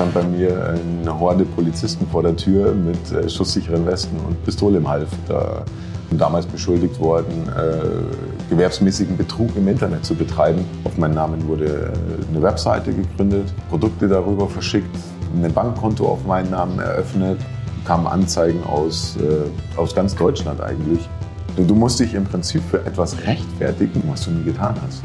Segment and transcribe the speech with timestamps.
[0.00, 4.78] stand bei mir eine Horde Polizisten vor der Tür mit äh, schusssicheren Westen und Pistole
[4.78, 5.10] im Half.
[5.28, 5.62] Da
[6.08, 10.64] bin damals beschuldigt worden, äh, gewerbsmäßigen Betrug im Internet zu betreiben.
[10.84, 14.96] Auf meinen Namen wurde äh, eine Webseite gegründet, Produkte darüber verschickt,
[15.34, 17.38] ein Bankkonto auf meinen Namen eröffnet,
[17.84, 21.06] kamen Anzeigen aus, äh, aus ganz Deutschland eigentlich.
[21.58, 25.02] Du musst dich im Prinzip für etwas rechtfertigen, was du nie getan hast.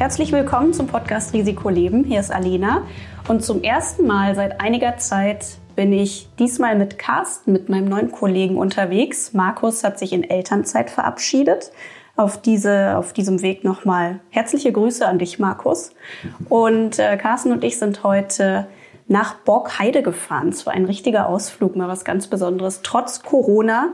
[0.00, 2.04] Herzlich willkommen zum Podcast Risiko Leben.
[2.04, 2.86] Hier ist Alena.
[3.28, 8.10] Und zum ersten Mal seit einiger Zeit bin ich diesmal mit Carsten, mit meinem neuen
[8.10, 9.34] Kollegen unterwegs.
[9.34, 11.70] Markus hat sich in Elternzeit verabschiedet.
[12.16, 15.90] Auf, diese, auf diesem Weg nochmal herzliche Grüße an dich, Markus.
[16.48, 18.68] Und äh, Carsten und ich sind heute
[19.06, 20.48] nach Borgheide gefahren.
[20.48, 23.92] Es war ein richtiger Ausflug, mal was ganz Besonderes, trotz Corona.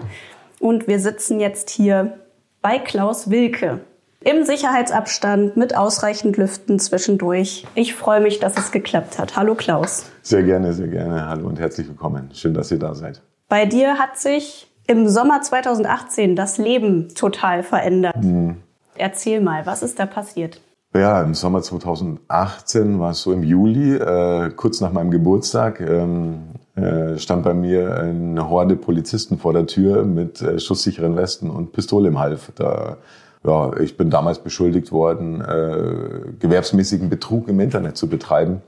[0.60, 2.20] Und wir sitzen jetzt hier
[2.62, 3.80] bei Klaus Wilke
[4.26, 7.64] im Sicherheitsabstand mit ausreichend Lüften zwischendurch.
[7.76, 9.36] Ich freue mich, dass es geklappt hat.
[9.36, 10.06] Hallo Klaus.
[10.22, 11.28] Sehr gerne, sehr gerne.
[11.28, 12.30] Hallo und herzlich willkommen.
[12.32, 13.22] Schön, dass ihr da seid.
[13.48, 18.16] Bei dir hat sich im Sommer 2018 das Leben total verändert.
[18.20, 18.56] Mhm.
[18.96, 20.60] Erzähl mal, was ist da passiert?
[20.92, 26.48] Ja, im Sommer 2018 war es so im Juli, äh, kurz nach meinem Geburtstag, ähm,
[26.74, 31.72] äh, stand bei mir eine Horde Polizisten vor der Tür mit äh, schusssicheren Westen und
[31.72, 32.50] Pistole im Half.
[32.56, 32.96] Da
[33.44, 38.62] ja, ich bin damals beschuldigt worden, äh, gewerbsmäßigen Betrug im Internet zu betreiben.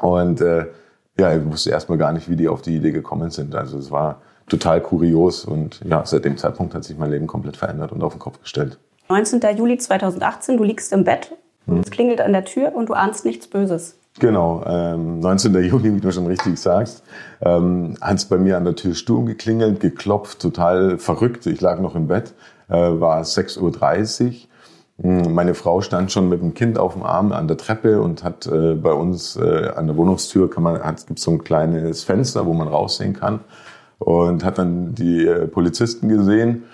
[0.00, 0.66] Und äh,
[1.18, 3.54] ja, ich wusste erstmal gar nicht, wie die auf die Idee gekommen sind.
[3.54, 7.56] Also es war total kurios und ja, seit dem Zeitpunkt hat sich mein Leben komplett
[7.56, 8.78] verändert und auf den Kopf gestellt.
[9.08, 9.40] 19.
[9.56, 11.32] Juli 2018, du liegst im Bett,
[11.66, 11.80] hm.
[11.80, 13.96] es klingelt an der Tür und du ahnst nichts Böses.
[14.18, 15.54] Genau, ähm, 19.
[15.64, 17.04] Juli, wie du schon richtig sagst,
[17.42, 21.46] ähm, hat es bei mir an der Tür Sturm geklingelt, geklopft, total verrückt.
[21.46, 22.34] Ich lag noch im Bett
[22.70, 24.34] äh, war 6.30 Uhr.
[25.02, 28.24] Hm, meine Frau stand schon mit dem Kind auf dem Arm an der Treppe und
[28.24, 32.04] hat äh, bei uns äh, an der Wohnungstür kann man hat gibt so ein kleines
[32.04, 33.40] Fenster, wo man raussehen kann
[33.98, 36.64] und hat dann die Polizisten gesehen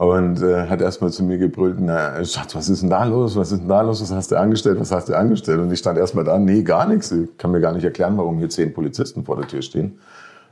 [0.00, 3.36] und äh, hat erstmal zu mir gebrüllt, na, Schatz, was ist denn da los?
[3.36, 4.00] Was ist denn da los?
[4.00, 4.80] Was hast du angestellt?
[4.80, 5.60] Was hast du angestellt?
[5.60, 7.12] Und ich stand erstmal da, nee, gar nichts.
[7.12, 9.98] Ich kann mir gar nicht erklären, warum hier zehn Polizisten vor der Tür stehen.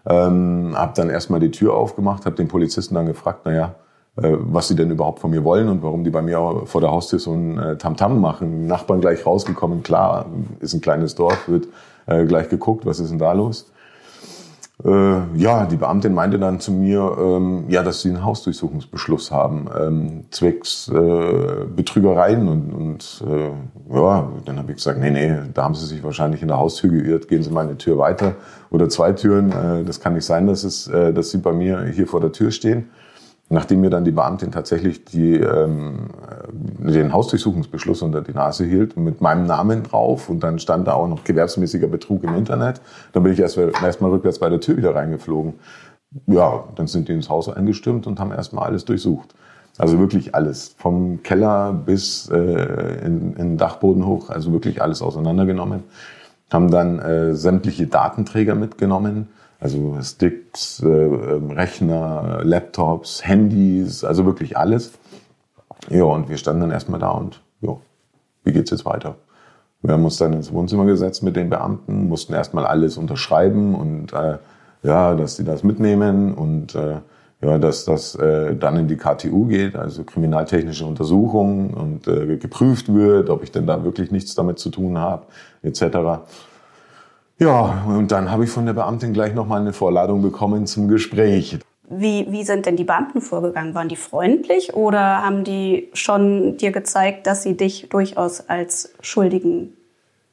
[0.04, 3.74] Ähm, hab dann erstmal die Tür aufgemacht, habe den Polizisten dann gefragt, na ja,
[4.20, 7.18] was sie denn überhaupt von mir wollen und warum die bei mir vor der Haustür
[7.18, 8.66] so ein äh, Tamtam -Tam machen.
[8.66, 10.26] Nachbarn gleich rausgekommen, klar,
[10.60, 11.68] ist ein kleines Dorf, wird
[12.06, 13.70] äh, gleich geguckt, was ist denn da los?
[14.84, 19.68] Äh, ja, die Beamtin meinte dann zu mir, ähm, ja, dass sie einen Hausdurchsuchungsbeschluss haben,
[19.76, 25.64] ähm, zwecks äh, Betrügereien und, und äh, ja, dann habe ich gesagt, nee, nee, da
[25.64, 28.36] haben sie sich wahrscheinlich in der Haustür geirrt, gehen Sie mal eine Tür weiter
[28.70, 31.82] oder zwei Türen, äh, das kann nicht sein, dass, es, äh, dass Sie bei mir
[31.86, 32.88] hier vor der Tür stehen.
[33.50, 36.10] Nachdem mir dann die Beamtin tatsächlich die, ähm,
[36.52, 41.08] den Hausdurchsuchungsbeschluss unter die Nase hielt, mit meinem Namen drauf und dann stand da auch
[41.08, 42.82] noch gewerbsmäßiger Betrug im Internet,
[43.12, 45.54] dann bin ich erst erstmal rückwärts bei der Tür wieder reingeflogen.
[46.26, 49.34] Ja, dann sind die ins Haus eingestürmt und haben erstmal alles durchsucht.
[49.78, 52.36] Also wirklich alles, vom Keller bis äh,
[53.04, 55.84] in, in den Dachboden hoch, also wirklich alles auseinandergenommen.
[56.52, 59.28] Haben dann äh, sämtliche Datenträger mitgenommen,
[59.60, 64.92] also Sticks, äh, ähm, Rechner, Laptops, Handys, also wirklich alles.
[65.90, 67.76] Ja, und wir standen dann erstmal da und ja,
[68.44, 69.16] wie geht's jetzt weiter?
[69.82, 74.12] Wir haben uns dann ins Wohnzimmer gesetzt mit den Beamten, mussten erstmal alles unterschreiben und
[74.12, 74.38] äh,
[74.82, 76.96] ja, dass sie das mitnehmen und äh,
[77.40, 82.92] ja, dass das äh, dann in die KTU geht, also kriminaltechnische Untersuchung und äh, geprüft
[82.92, 85.26] wird, ob ich denn da wirklich nichts damit zu tun habe,
[85.62, 85.82] etc.
[87.38, 91.58] Ja, und dann habe ich von der Beamtin gleich nochmal eine Vorladung bekommen zum Gespräch.
[91.88, 93.74] Wie, wie sind denn die Beamten vorgegangen?
[93.74, 99.72] Waren die freundlich oder haben die schon dir gezeigt, dass sie dich durchaus als Schuldigen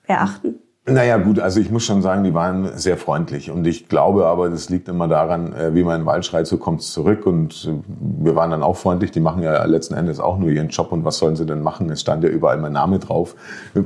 [0.07, 0.55] erachten?
[0.87, 3.49] Naja, gut, also ich muss schon sagen, die waren sehr freundlich.
[3.49, 6.45] Und ich glaube aber, das liegt immer daran, äh, wie man in den Wald schreit,
[6.45, 7.25] so kommt's zurück.
[7.25, 9.09] Und äh, wir waren dann auch freundlich.
[9.09, 10.91] Die machen ja letzten Endes auch nur ihren Job.
[10.91, 11.89] Und was sollen sie denn machen?
[11.89, 13.35] Es stand ja überall mein Name drauf.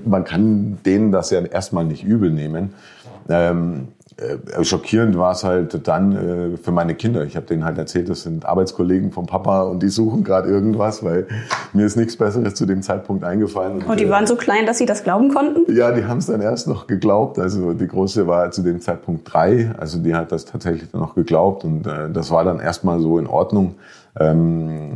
[0.04, 2.74] Man kann denen das ja erstmal nicht übel nehmen.
[3.30, 3.90] Ähm,
[4.20, 7.24] äh, schockierend war es halt dann äh, für meine Kinder.
[7.24, 11.04] Ich habe denen halt erzählt, das sind Arbeitskollegen vom Papa und die suchen gerade irgendwas,
[11.04, 11.28] weil
[11.74, 13.78] mir ist nichts Besseres zu dem Zeitpunkt eingefallen.
[13.78, 15.74] Und, und die äh, waren so klein, dass sie das glauben konnten?
[15.74, 17.40] Ja, die haben es dann erst noch geglaubt.
[17.40, 21.16] Also die Große war zu dem Zeitpunkt drei, also die hat das tatsächlich dann noch
[21.16, 23.76] geglaubt und äh, das war dann erstmal so in Ordnung.
[24.18, 24.96] Ähm,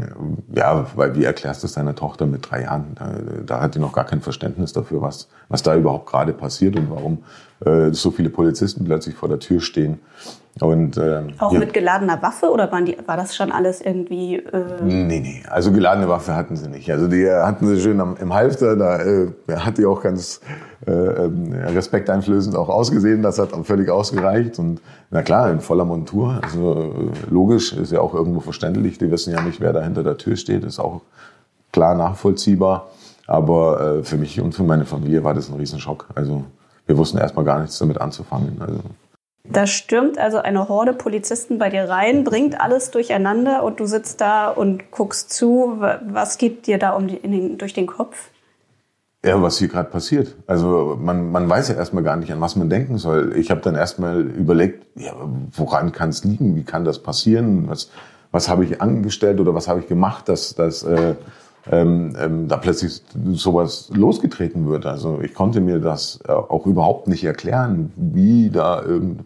[0.55, 2.95] ja, weil wie erklärst du es deiner Tochter mit drei Jahren?
[2.95, 3.11] Da,
[3.45, 6.89] da hat die noch gar kein Verständnis dafür, was, was da überhaupt gerade passiert und
[6.89, 7.23] warum
[7.65, 9.99] äh, so viele Polizisten plötzlich vor der Tür stehen.
[10.61, 11.59] Und, ähm, Auch ja.
[11.59, 14.35] mit geladener Waffe oder waren die, war das schon alles irgendwie?
[14.35, 16.91] Äh nee, nee, also geladene Waffe hatten sie nicht.
[16.91, 20.41] Also die hatten sie schön am, im Halfter, da äh, hat die auch ganz
[20.85, 23.23] äh, ähm, respekteinflößend auch ausgesehen.
[23.23, 24.59] Das hat auch völlig ausgereicht.
[24.59, 24.79] Und
[25.09, 26.39] na klar, in voller Montur.
[26.43, 28.99] Also äh, logisch, ist ja auch irgendwo verständlich.
[28.99, 30.63] Die wissen ja nicht, wer da hinter der Tür steht.
[30.63, 31.01] Ist auch
[31.71, 32.89] klar nachvollziehbar.
[33.25, 36.09] Aber äh, für mich und für meine Familie war das ein Riesenschock.
[36.13, 36.43] Also
[36.85, 38.57] wir wussten erstmal gar nichts damit anzufangen.
[38.59, 38.81] Also
[39.45, 44.21] da stürmt also eine Horde Polizisten bei dir rein, bringt alles durcheinander und du sitzt
[44.21, 45.77] da und guckst zu.
[45.79, 48.29] Was geht dir da um die, den, durch den Kopf?
[49.25, 50.35] Ja, was hier gerade passiert.
[50.47, 53.33] Also man, man weiß ja erstmal gar nicht, an was man denken soll.
[53.37, 55.13] Ich habe dann erstmal überlegt, ja,
[55.51, 56.55] woran kann es liegen?
[56.55, 57.69] Wie kann das passieren?
[57.69, 57.89] Was,
[58.31, 61.15] was habe ich angestellt oder was habe ich gemacht, dass, dass äh,
[61.71, 63.01] ähm, ähm, da plötzlich
[63.31, 64.85] sowas losgetreten wird.
[64.85, 69.23] Also ich konnte mir das äh, auch überhaupt nicht erklären, wie da irgend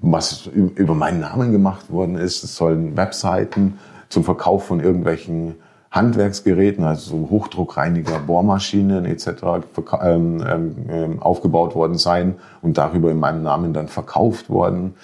[0.00, 2.44] was über meinen Namen gemacht worden ist.
[2.44, 3.78] Es sollen Webseiten
[4.08, 5.56] zum Verkauf von irgendwelchen
[5.90, 9.28] Handwerksgeräten, also Hochdruckreiniger, Bohrmaschinen etc.
[10.02, 14.94] Ähm, ähm, ähm, aufgebaut worden sein und darüber in meinem Namen dann verkauft worden.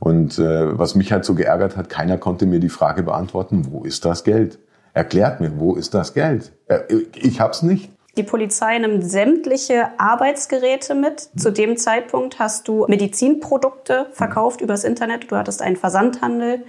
[0.00, 3.84] Und äh, was mich halt so geärgert hat, keiner konnte mir die Frage beantworten, wo
[3.84, 4.58] ist das Geld?
[4.92, 6.52] Erklärt mir, wo ist das Geld?
[6.66, 6.80] Äh,
[7.14, 7.90] ich hab's nicht.
[8.18, 11.30] Die Polizei nimmt sämtliche Arbeitsgeräte mit.
[11.36, 15.30] Zu dem Zeitpunkt hast du Medizinprodukte verkauft übers Internet.
[15.30, 16.64] Du hattest einen Versandhandel.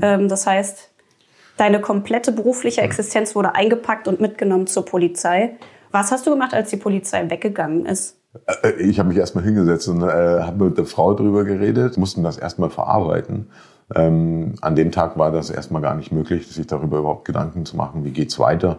[0.00, 0.92] Ähm, das heißt,
[1.58, 5.56] deine komplette berufliche Existenz wurde eingepackt und mitgenommen zur Polizei.
[5.90, 8.16] Was hast du gemacht, als die Polizei weggegangen ist?
[8.62, 12.22] Äh, ich habe mich erstmal hingesetzt und äh, habe mit der Frau drüber geredet, mussten
[12.22, 13.50] das erstmal verarbeiten.
[13.94, 17.76] Ähm, an dem Tag war das erstmal gar nicht möglich, sich darüber überhaupt Gedanken zu
[17.76, 18.78] machen, wie geht's weiter.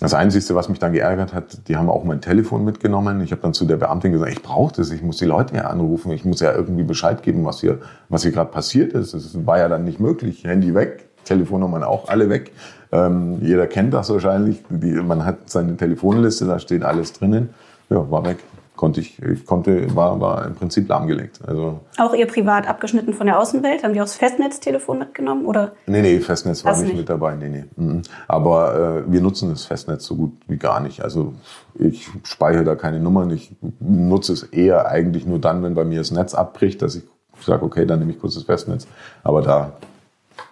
[0.00, 3.20] Das Einzige, was mich dann geärgert hat, die haben auch mein Telefon mitgenommen.
[3.20, 5.62] Ich habe dann zu der Beamtin gesagt, ich brauche das, ich muss die Leute ja
[5.62, 9.14] anrufen, ich muss ja irgendwie Bescheid geben, was hier, was hier gerade passiert ist.
[9.14, 10.44] Das war ja dann nicht möglich.
[10.44, 12.50] Handy weg, Telefonnummern auch alle weg.
[12.90, 14.64] Ähm, jeder kennt das wahrscheinlich.
[14.68, 17.50] Die, man hat seine Telefonliste, da steht alles drinnen.
[17.88, 18.38] Ja, war weg
[18.76, 21.40] konnte ich, ich konnte, war, war im Prinzip lahmgelegt.
[21.46, 23.84] Also auch ihr privat abgeschnitten von der Außenwelt?
[23.84, 25.46] Haben die auch das Festnetztelefon mitgenommen?
[25.46, 25.72] Oder?
[25.86, 27.36] Nee, nee, Festnetz war nicht, nicht, mit dabei.
[27.36, 27.64] Nee, nee.
[27.76, 28.02] Mhm.
[28.26, 31.02] Aber äh, wir nutzen das Festnetz so gut wie gar nicht.
[31.02, 31.34] Also
[31.74, 33.30] ich speichere da keine Nummern.
[33.30, 37.04] Ich nutze es eher eigentlich nur dann, wenn bei mir das Netz abbricht, dass ich
[37.40, 38.86] sage, okay, dann nehme ich kurz das Festnetz.
[39.22, 39.72] Aber da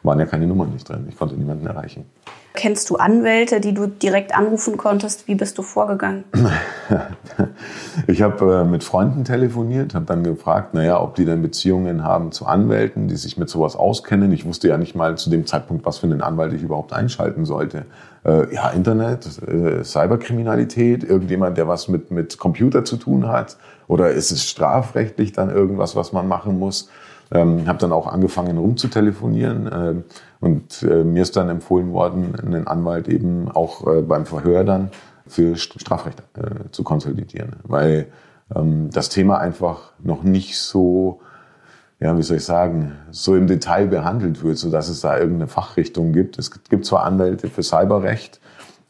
[0.02, 1.06] waren ja keine Nummern nicht drin.
[1.08, 2.04] Ich konnte niemanden erreichen.
[2.54, 5.26] Kennst du Anwälte, die du direkt anrufen konntest?
[5.26, 6.24] Wie bist du vorgegangen?
[8.06, 12.30] ich habe äh, mit Freunden telefoniert, habe dann gefragt, naja, ob die denn Beziehungen haben
[12.30, 14.32] zu Anwälten, die sich mit sowas auskennen.
[14.32, 17.46] Ich wusste ja nicht mal zu dem Zeitpunkt, was für einen Anwalt ich überhaupt einschalten
[17.46, 17.86] sollte.
[18.24, 23.56] Äh, ja, Internet, äh, Cyberkriminalität, irgendjemand, der was mit, mit Computer zu tun hat.
[23.88, 26.90] Oder ist es strafrechtlich dann irgendwas, was man machen muss?
[27.34, 29.94] Ähm, habe dann auch angefangen rumzutelefonieren äh,
[30.42, 34.90] und äh, mir ist dann empfohlen worden, einen Anwalt eben auch äh, beim Verhör dann
[35.26, 38.08] für Strafrecht äh, zu konsolidieren, weil
[38.54, 41.20] ähm, das Thema einfach noch nicht so
[42.00, 45.46] ja, wie soll ich sagen, so im Detail behandelt wird, so dass es da irgendeine
[45.46, 46.36] Fachrichtung gibt.
[46.36, 48.40] Es gibt zwar Anwälte für Cyberrecht,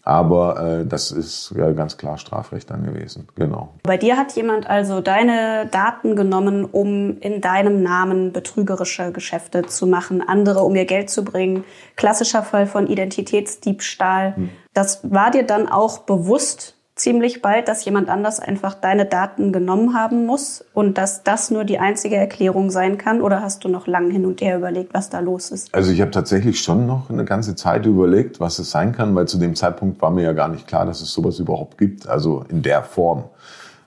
[0.03, 3.75] aber äh, das ist ja ganz klar Strafrecht dann gewesen, genau.
[3.85, 9.87] Bei dir hat jemand also deine Daten genommen, um in deinem Namen betrügerische Geschäfte zu
[9.87, 11.65] machen, andere um ihr Geld zu bringen.
[11.97, 14.35] Klassischer Fall von Identitätsdiebstahl.
[14.37, 14.51] Hm.
[14.75, 19.95] Das war dir dann auch bewusst, ziemlich bald, dass jemand anders einfach deine Daten genommen
[19.95, 23.23] haben muss und dass das nur die einzige Erklärung sein kann?
[23.23, 25.75] Oder hast du noch lange hin und her überlegt, was da los ist?
[25.75, 29.27] Also ich habe tatsächlich schon noch eine ganze Zeit überlegt, was es sein kann, weil
[29.27, 32.45] zu dem Zeitpunkt war mir ja gar nicht klar, dass es sowas überhaupt gibt, also
[32.49, 33.25] in der Form.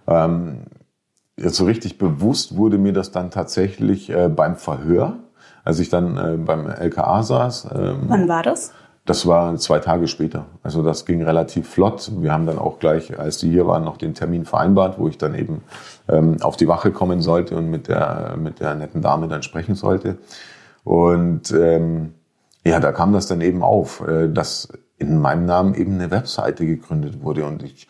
[0.07, 0.63] Ähm,
[1.37, 5.17] jetzt so richtig bewusst wurde mir das dann tatsächlich äh, beim Verhör,
[5.63, 7.67] als ich dann äh, beim LKA saß.
[7.75, 8.71] Ähm, Wann war das?
[9.05, 10.47] Das war zwei Tage später.
[10.63, 12.11] Also das ging relativ flott.
[12.19, 15.19] Wir haben dann auch gleich, als die hier waren, noch den Termin vereinbart, wo ich
[15.19, 15.61] dann eben
[16.09, 19.75] ähm, auf die Wache kommen sollte und mit der, mit der netten Dame dann sprechen
[19.75, 20.17] sollte.
[20.83, 22.13] Und ähm,
[22.65, 26.65] ja, da kam das dann eben auf, äh, dass in meinem Namen eben eine Webseite
[26.65, 27.45] gegründet wurde.
[27.45, 27.87] Und ich,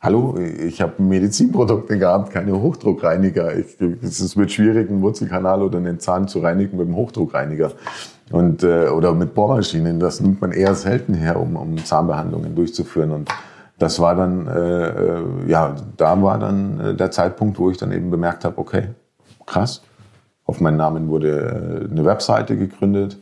[0.00, 3.56] hallo, ich habe Medizinprodukte gehabt, keine Hochdruckreiniger.
[3.56, 7.72] Ich, es wird schwierig, einen Wurzelkanal oder einen Zahn zu reinigen mit einem Hochdruckreiniger
[8.30, 10.00] und äh, oder mit Bohrmaschinen.
[10.00, 13.10] Das nimmt man eher selten her, um, um Zahnbehandlungen durchzuführen.
[13.10, 13.30] Und
[13.78, 17.92] das war dann, äh, äh, ja, da war dann äh, der Zeitpunkt, wo ich dann
[17.92, 18.88] eben bemerkt habe, okay,
[19.46, 19.82] krass.
[20.44, 23.18] Auf meinen Namen wurde äh, eine Webseite gegründet.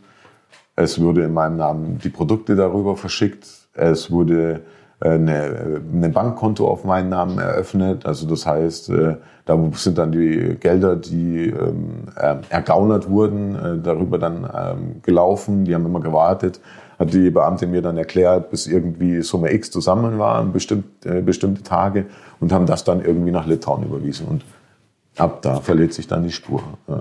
[0.77, 3.47] Es wurde in meinem Namen die Produkte darüber verschickt.
[3.73, 4.63] Es wurde
[5.01, 8.07] eine, eine Bankkonto auf meinen Namen eröffnet.
[8.07, 12.07] Also das heißt, äh, da sind dann die Gelder, die ähm,
[12.49, 15.65] ergaunert wurden, äh, darüber dann ähm, gelaufen.
[15.65, 16.61] Die haben immer gewartet.
[16.99, 21.63] Hat die Beamtin mir dann erklärt, bis irgendwie Summe X zusammen war, bestimmt, äh, bestimmte
[21.63, 22.07] Tage
[22.41, 24.27] und haben das dann irgendwie nach Litauen überwiesen.
[24.27, 24.45] Und
[25.19, 26.63] ab da verliert sich dann die Spur.
[26.89, 26.93] Äh,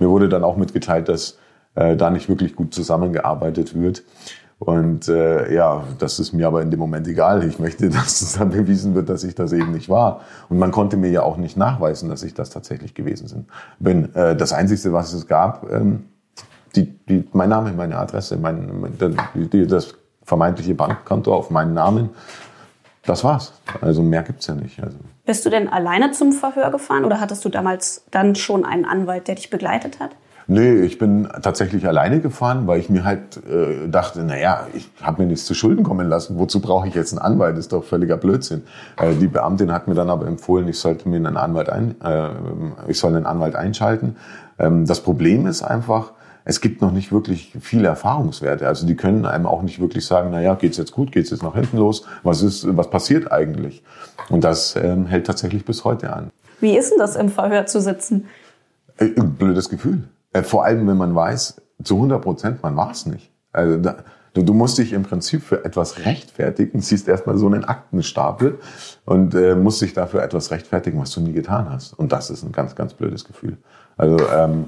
[0.00, 1.38] mir wurde dann auch mitgeteilt, dass
[1.76, 4.02] äh, da nicht wirklich gut zusammengearbeitet wird.
[4.64, 7.44] Und äh, ja, das ist mir aber in dem Moment egal.
[7.44, 10.20] Ich möchte, dass es dann bewiesen wird, dass ich das eben nicht war.
[10.48, 13.46] Und man konnte mir ja auch nicht nachweisen, dass ich das tatsächlich gewesen
[13.78, 14.14] bin.
[14.14, 16.04] Äh, das Einzige, was es gab, ähm,
[16.76, 18.96] die, die, mein Name, meine Adresse, mein,
[19.34, 19.94] die, das
[20.24, 22.10] vermeintliche Bankkonto auf meinen Namen.
[23.04, 23.52] Das war's.
[23.82, 24.82] Also mehr gibt's ja nicht.
[24.82, 24.96] Also.
[25.26, 29.28] Bist du denn alleine zum Verhör gefahren oder hattest du damals dann schon einen Anwalt,
[29.28, 30.12] der dich begleitet hat?
[30.46, 35.22] Nee, ich bin tatsächlich alleine gefahren, weil ich mir halt äh, dachte, naja, ich habe
[35.22, 36.38] mir nichts zu Schulden kommen lassen.
[36.38, 37.56] Wozu brauche ich jetzt einen Anwalt?
[37.56, 38.62] Das ist doch völliger Blödsinn.
[38.98, 42.28] Äh, die Beamtin hat mir dann aber empfohlen, ich sollte mir einen Anwalt ein, äh,
[42.88, 44.16] ich soll einen Anwalt einschalten.
[44.58, 46.12] Ähm, das Problem ist einfach,
[46.44, 48.68] es gibt noch nicht wirklich viele Erfahrungswerte.
[48.68, 51.54] Also die können einem auch nicht wirklich sagen, naja, geht's jetzt gut, geht's jetzt nach
[51.54, 52.04] hinten los?
[52.22, 53.82] Was ist, was passiert eigentlich?
[54.28, 56.30] Und das ähm, hält tatsächlich bis heute an.
[56.60, 58.26] Wie ist denn das im Verhör zu sitzen?
[58.98, 60.04] Äh, blödes Gefühl.
[60.34, 63.32] Äh, vor allem, wenn man weiß, zu 100 Prozent, man war es nicht.
[63.52, 63.96] Also da,
[64.34, 68.58] du, du musst dich im Prinzip für etwas rechtfertigen, siehst erstmal so einen Aktenstapel
[69.06, 71.94] und äh, musst dich dafür etwas rechtfertigen, was du nie getan hast.
[71.94, 73.56] Und das ist ein ganz, ganz blödes Gefühl.
[73.96, 74.66] Also ähm,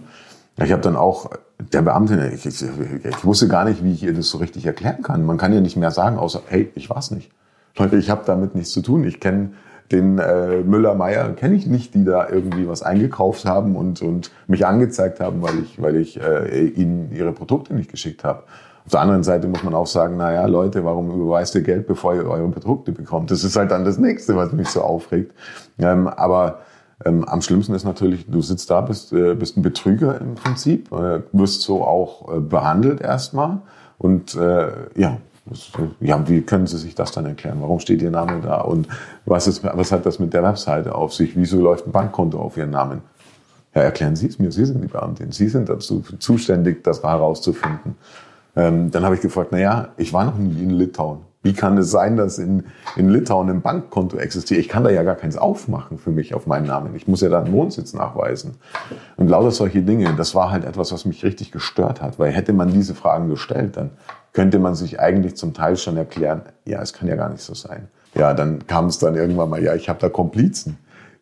[0.56, 4.14] ich habe dann auch der Beamtin, ich, ich, ich wusste gar nicht, wie ich ihr
[4.14, 5.26] das so richtig erklären kann.
[5.26, 7.30] Man kann ja nicht mehr sagen, außer, hey, ich war's nicht.
[7.76, 9.04] Leute, ich habe damit nichts zu tun.
[9.04, 9.52] Ich kenne
[9.93, 14.66] den äh, Müller-Meyer kenne ich nicht, die da irgendwie was eingekauft haben und, und mich
[14.66, 18.43] angezeigt haben, weil ich, weil ich äh, ihnen ihre Produkte nicht geschickt habe.
[18.85, 21.87] Auf der anderen Seite muss man auch sagen, na ja, Leute, warum überweist ihr Geld,
[21.87, 23.31] bevor ihr eure Produkte bekommt?
[23.31, 25.33] Das ist halt dann das Nächste, was mich so aufregt.
[25.78, 26.61] Ähm, aber
[27.05, 30.93] ähm, am schlimmsten ist natürlich, du sitzt da, bist, äh, bist ein Betrüger im Prinzip,
[30.93, 33.59] äh, wirst so auch äh, behandelt erstmal
[33.99, 35.19] und äh, ja,
[36.00, 37.58] ja, wie können Sie sich das dann erklären?
[37.60, 38.62] Warum steht Ihr Name da?
[38.62, 38.88] Und
[39.24, 41.36] was, ist, was hat das mit der Webseite auf sich?
[41.36, 43.02] Wieso läuft ein Bankkonto auf Ihren Namen?
[43.74, 44.50] Ja, erklären Sie es mir.
[44.50, 45.32] Sie sind die Beamtin.
[45.32, 47.96] Sie sind dazu zuständig, das herauszufinden.
[48.56, 51.18] Ähm, dann habe ich gefragt, na ja, ich war noch nie in Litauen.
[51.42, 52.64] Wie kann es sein, dass in,
[52.96, 54.58] in Litauen ein Bankkonto existiert?
[54.58, 56.96] Ich kann da ja gar keins aufmachen für mich auf meinen Namen.
[56.96, 58.54] Ich muss ja da einen Wohnsitz nachweisen.
[59.16, 62.18] Und lauter solche Dinge, das war halt etwas, was mich richtig gestört hat.
[62.18, 63.90] Weil hätte man diese Fragen gestellt, dann
[64.37, 67.55] könnte man sich eigentlich zum Teil schon erklären, ja, es kann ja gar nicht so
[67.55, 67.88] sein.
[68.14, 70.76] Ja, dann kam es dann irgendwann mal, ja, ich habe da Komplizen.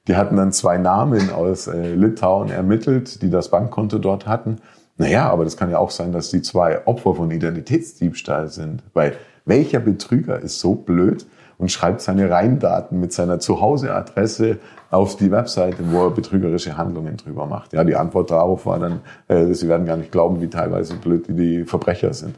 [0.08, 4.56] Die hatten dann zwei Namen aus äh, Litauen ermittelt, die das Bankkonto dort hatten.
[4.96, 8.82] Naja, aber das kann ja auch sein, dass die zwei Opfer von Identitätsdiebstahl sind.
[8.94, 9.12] Weil
[9.44, 11.24] welcher Betrüger ist so blöd
[11.56, 14.58] und schreibt seine Reindaten mit seiner Zuhauseadresse
[14.90, 17.74] auf die Webseite, wo er betrügerische Handlungen drüber macht?
[17.74, 21.28] Ja, die Antwort darauf war dann, äh, sie werden gar nicht glauben, wie teilweise blöd
[21.28, 22.34] die, die Verbrecher sind.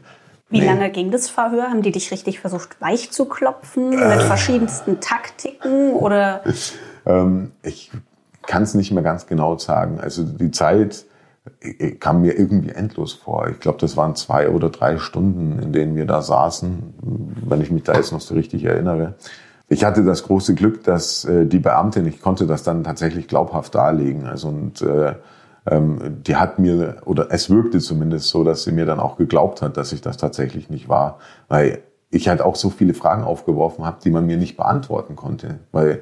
[0.49, 0.65] Wie nee.
[0.65, 1.69] lange ging das Verhör?
[1.69, 4.15] Haben die dich richtig versucht, weich zu klopfen äh.
[4.15, 6.41] mit verschiedensten Taktiken oder?
[7.05, 7.91] ähm, ich
[8.45, 9.99] kann es nicht mehr ganz genau sagen.
[9.99, 11.05] Also die Zeit
[11.59, 13.49] äh, kam mir irgendwie endlos vor.
[13.49, 16.93] Ich glaube, das waren zwei oder drei Stunden, in denen wir da saßen,
[17.45, 19.15] wenn ich mich da jetzt noch so richtig erinnere.
[19.69, 23.75] Ich hatte das große Glück, dass äh, die Beamtin, ich konnte das dann tatsächlich glaubhaft
[23.75, 24.25] darlegen.
[24.25, 25.15] Also und äh,
[25.69, 29.61] ähm, die hat mir, oder es wirkte zumindest so, dass sie mir dann auch geglaubt
[29.61, 31.19] hat, dass ich das tatsächlich nicht war.
[31.47, 35.59] Weil ich halt auch so viele Fragen aufgeworfen habe, die man mir nicht beantworten konnte.
[35.71, 36.01] Weil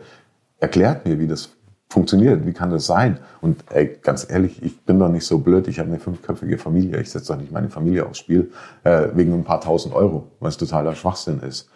[0.59, 1.49] erklärt mir, wie das
[1.89, 3.19] funktioniert, wie kann das sein?
[3.41, 6.99] Und ey, ganz ehrlich, ich bin doch nicht so blöd, ich habe eine fünfköpfige Familie,
[6.99, 8.51] ich setze doch nicht meine Familie aufs Spiel
[8.83, 11.69] äh, wegen ein paar tausend Euro, was totaler Schwachsinn ist.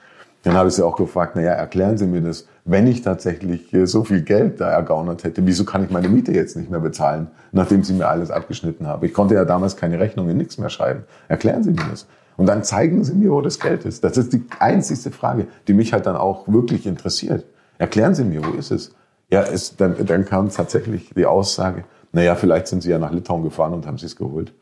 [0.43, 3.75] Dann habe ich sie auch gefragt, na ja, erklären Sie mir das, wenn ich tatsächlich
[3.83, 7.27] so viel Geld da ergaunert hätte, wieso kann ich meine Miete jetzt nicht mehr bezahlen,
[7.51, 9.03] nachdem Sie mir alles abgeschnitten haben?
[9.05, 11.03] Ich konnte ja damals keine Rechnungen, nichts mehr schreiben.
[11.27, 12.07] Erklären Sie mir das.
[12.37, 14.03] Und dann zeigen Sie mir, wo das Geld ist.
[14.05, 17.43] Das ist die einzigste Frage, die mich halt dann auch wirklich interessiert.
[17.77, 18.95] Erklären Sie mir, wo ist es?
[19.29, 23.11] Ja, es, dann, dann kam tatsächlich die Aussage, na ja, vielleicht sind Sie ja nach
[23.11, 24.53] Litauen gefahren und haben Sie es geholt.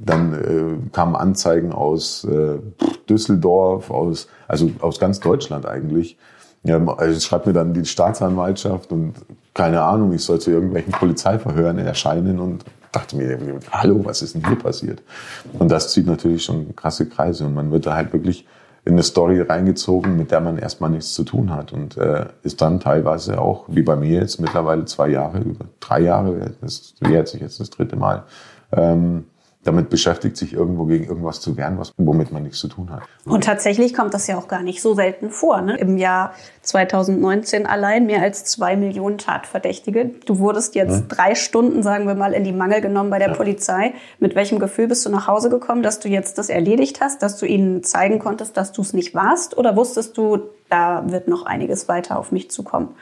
[0.00, 2.58] Dann äh, kamen Anzeigen aus äh,
[3.08, 6.18] Düsseldorf, aus, also aus ganz Deutschland eigentlich.
[6.64, 9.14] Ja, also schreibt mir dann die Staatsanwaltschaft und
[9.52, 13.38] keine Ahnung, ich soll zu irgendwelchen Polizeiverhören erscheinen und dachte mir,
[13.70, 15.02] hallo, was ist denn hier passiert?
[15.58, 18.46] Und das zieht natürlich schon krasse Kreise und man wird da halt wirklich
[18.84, 22.60] in eine Story reingezogen, mit der man erstmal nichts zu tun hat und äh, ist
[22.60, 27.28] dann teilweise auch, wie bei mir jetzt mittlerweile zwei Jahre, über drei Jahre, das jährt
[27.28, 28.24] sich jetzt das dritte Mal,
[28.72, 29.24] ähm,
[29.64, 33.02] damit beschäftigt, sich irgendwo gegen irgendwas zu wehren, was, womit man nichts zu tun hat.
[33.24, 35.60] Und tatsächlich kommt das ja auch gar nicht so selten vor.
[35.62, 35.76] Ne?
[35.76, 40.10] Im Jahr 2019 allein mehr als zwei Millionen Tatverdächtige.
[40.26, 41.08] Du wurdest jetzt hm.
[41.08, 43.34] drei Stunden, sagen wir mal, in die Mangel genommen bei der ja.
[43.34, 43.94] Polizei.
[44.18, 47.38] Mit welchem Gefühl bist du nach Hause gekommen, dass du jetzt das erledigt hast, dass
[47.38, 49.56] du ihnen zeigen konntest, dass du es nicht warst?
[49.56, 52.94] Oder wusstest du, da wird noch einiges weiter auf mich zukommen?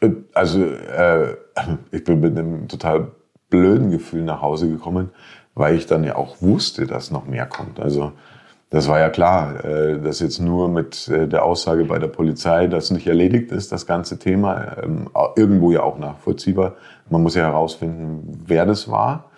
[0.00, 1.36] Äh, also äh,
[1.90, 3.12] ich bin mit einem total
[3.50, 5.10] blöden Gefühl nach Hause gekommen,
[5.56, 7.80] weil ich dann ja auch wusste, dass noch mehr kommt.
[7.80, 8.12] Also
[8.70, 12.66] das war ja klar, äh, dass jetzt nur mit äh, der Aussage bei der Polizei
[12.66, 16.74] das nicht erledigt ist, das ganze Thema, ähm, irgendwo ja auch nachvollziehbar.
[17.08, 19.30] Man muss ja herausfinden, wer das war.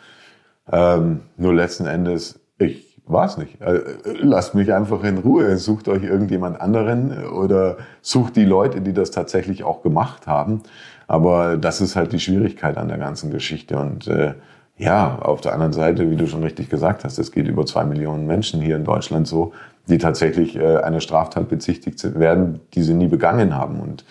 [0.71, 3.61] Ähm, nur letzten Endes, ich war es nicht.
[3.61, 3.81] Äh,
[4.21, 5.57] lasst mich einfach in Ruhe.
[5.57, 10.63] Sucht euch irgendjemand anderen oder sucht die Leute, die das tatsächlich auch gemacht haben.
[11.07, 13.79] Aber das ist halt die Schwierigkeit an der ganzen Geschichte.
[13.79, 14.35] Und äh,
[14.79, 17.85] ja, auf der anderen Seite, wie du schon richtig gesagt hast, es geht über zwei
[17.85, 19.53] Millionen Menschen hier in Deutschland so,
[19.89, 23.81] die tatsächlich äh, eine Straftat bezichtigt werden, die sie nie begangen haben.
[23.81, 24.05] Und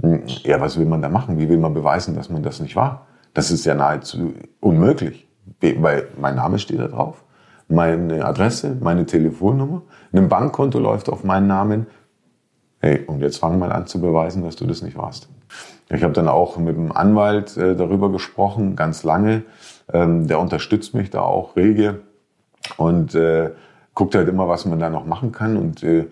[0.00, 1.38] hm, ja, was will man da machen?
[1.38, 3.06] Wie will man beweisen, dass man das nicht war?
[3.34, 5.28] Das ist ja nahezu unmöglich,
[5.60, 7.22] weil mein Name steht da drauf,
[7.68, 11.86] meine Adresse, meine Telefonnummer, ein Bankkonto läuft auf meinen Namen.
[12.80, 15.28] Hey, und jetzt fang mal an zu beweisen, dass du das nicht warst.
[15.90, 19.42] Ich habe dann auch mit dem Anwalt äh, darüber gesprochen, ganz lange.
[19.92, 22.00] Ähm, der unterstützt mich da auch rege
[22.76, 23.50] und äh,
[23.94, 25.56] guckt halt immer, was man da noch machen kann.
[25.56, 26.06] Und äh,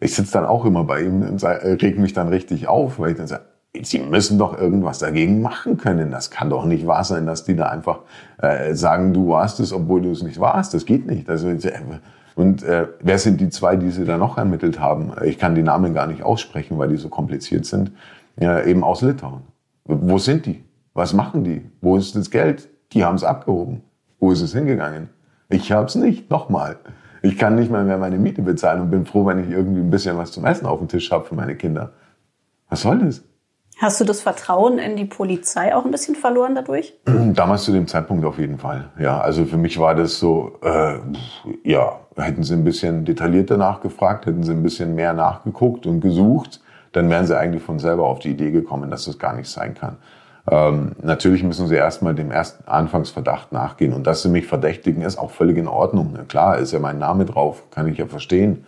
[0.00, 3.12] ich sitze dann auch immer bei ihm und äh, reg mich dann richtig auf, weil
[3.12, 3.44] ich dann sage,
[3.82, 6.10] Sie müssen doch irgendwas dagegen machen können.
[6.10, 8.00] Das kann doch nicht wahr sein, dass die da einfach
[8.38, 10.74] äh, sagen, du warst es, obwohl du es nicht warst.
[10.74, 11.28] Das geht nicht.
[11.28, 11.58] Also, äh,
[12.34, 15.12] und äh, wer sind die zwei, die sie da noch ermittelt haben?
[15.24, 17.92] Ich kann die Namen gar nicht aussprechen, weil die so kompliziert sind.
[18.38, 19.42] Ja, eben aus Litauen.
[19.84, 20.64] Wo sind die?
[20.94, 21.70] Was machen die?
[21.80, 22.68] Wo ist das Geld?
[22.92, 23.82] Die haben es abgehoben.
[24.18, 25.10] Wo ist es hingegangen?
[25.48, 26.30] Ich habe es nicht.
[26.30, 26.76] Nochmal.
[27.22, 29.90] Ich kann nicht mal mehr meine Miete bezahlen und bin froh, wenn ich irgendwie ein
[29.90, 31.92] bisschen was zum Essen auf dem Tisch habe für meine Kinder.
[32.68, 33.22] Was soll das?
[33.78, 36.94] Hast du das Vertrauen in die Polizei auch ein bisschen verloren dadurch?
[37.04, 38.90] Damals zu dem Zeitpunkt auf jeden Fall.
[38.98, 40.94] Ja, also für mich war das so, äh,
[41.62, 46.62] ja, hätten sie ein bisschen detaillierter nachgefragt, hätten sie ein bisschen mehr nachgeguckt und gesucht,
[46.92, 49.74] dann wären sie eigentlich von selber auf die Idee gekommen, dass das gar nicht sein
[49.74, 49.98] kann.
[50.48, 53.92] Ähm, natürlich müssen sie erstmal dem ersten Anfangsverdacht nachgehen.
[53.92, 56.12] Und dass sie mich verdächtigen, ist auch völlig in Ordnung.
[56.16, 58.64] Na klar, ist ja mein Name drauf, kann ich ja verstehen.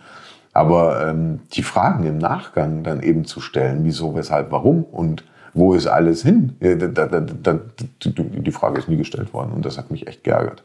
[0.51, 5.73] Aber ähm, die Fragen im Nachgang dann eben zu stellen, wieso, weshalb, warum und wo
[5.73, 10.23] ist alles hin, da, die Frage ist nie gestellt worden und das hat mich echt
[10.23, 10.63] geärgert.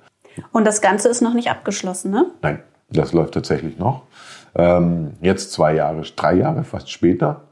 [0.52, 2.26] Und das Ganze ist noch nicht abgeschlossen, ne?
[2.42, 2.58] Nein,
[2.90, 4.02] das läuft tatsächlich noch.
[4.54, 7.42] Ähm, jetzt zwei Jahre, drei Jahre fast später.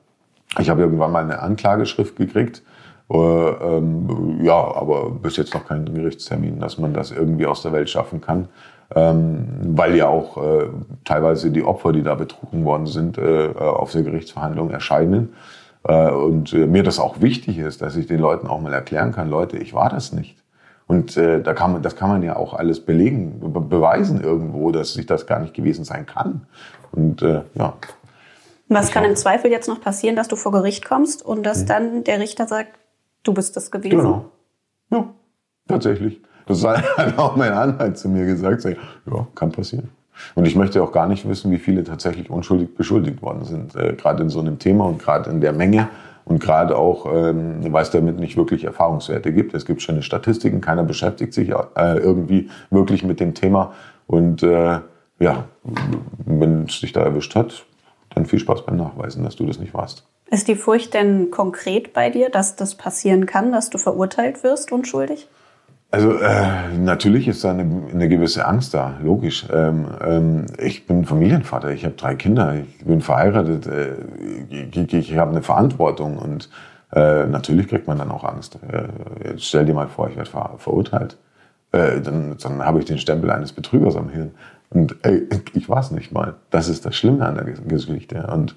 [0.58, 2.71] Ich habe irgendwann mal eine Anklageschrift gekriegt äh,
[3.20, 7.90] ähm, ja, aber bis jetzt noch keinen Gerichtstermin, dass man das irgendwie aus der Welt
[7.90, 8.48] schaffen kann.
[8.94, 10.66] Ähm, weil ja auch äh,
[11.04, 15.34] teilweise die Opfer, die da betrogen worden sind, äh, auf der Gerichtsverhandlung erscheinen.
[15.84, 19.12] Äh, und äh, mir das auch wichtig ist, dass ich den Leuten auch mal erklären
[19.12, 20.36] kann, Leute, ich war das nicht.
[20.86, 24.70] Und äh, da kann man, das kann man ja auch alles belegen, be beweisen irgendwo,
[24.72, 26.46] dass sich das gar nicht gewesen sein kann.
[26.92, 27.74] Und äh, ja.
[28.68, 31.66] Was kann im Zweifel jetzt noch passieren, dass du vor Gericht kommst und dass mhm.
[31.66, 32.72] dann der Richter sagt,
[33.22, 33.96] Du bist das gewesen.
[33.96, 34.24] Genau.
[34.90, 35.08] Ja,
[35.68, 36.20] tatsächlich.
[36.46, 38.64] Das hat auch mein Anwalt zu mir gesagt.
[38.64, 39.90] Ja, kann passieren.
[40.34, 43.74] Und ich möchte auch gar nicht wissen, wie viele tatsächlich unschuldig beschuldigt worden sind.
[43.76, 45.88] Äh, gerade in so einem Thema und gerade in der Menge.
[46.24, 49.54] Und gerade auch, ähm, weil es damit nicht wirklich Erfahrungswerte gibt.
[49.54, 53.72] Es gibt schöne Statistiken, keiner beschäftigt sich äh, irgendwie wirklich mit dem Thema.
[54.06, 54.78] Und äh,
[55.18, 55.44] ja,
[56.24, 57.64] wenn es dich da erwischt hat,
[58.14, 60.04] dann viel Spaß beim Nachweisen, dass du das nicht warst.
[60.30, 64.72] Ist die Furcht denn konkret bei dir, dass das passieren kann, dass du verurteilt wirst,
[64.72, 65.28] unschuldig?
[65.90, 69.46] Also äh, natürlich ist da eine, eine gewisse Angst da, logisch.
[69.52, 73.96] Ähm, ähm, ich bin Familienvater, ich habe drei Kinder, ich bin verheiratet, äh,
[74.48, 76.48] ich, ich habe eine Verantwortung und
[76.94, 78.58] äh, natürlich kriegt man dann auch Angst.
[78.70, 81.18] Äh, stell dir mal vor, ich werde ver verurteilt.
[81.72, 84.30] Äh, dann, dann habe ich den Stempel eines Betrügers am Hirn.
[84.72, 86.34] Und ey, ich war nicht mal.
[86.50, 88.26] Das ist das Schlimme an der Geschichte.
[88.32, 88.56] Und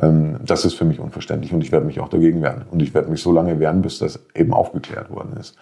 [0.00, 2.64] ähm, das ist für mich unverständlich und ich werde mich auch dagegen wehren.
[2.70, 5.56] Und ich werde mich so lange wehren, bis das eben aufgeklärt worden ist.